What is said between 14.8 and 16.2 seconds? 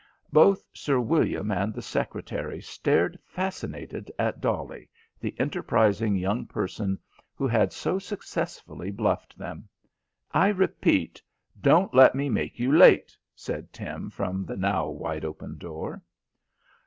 wide open door.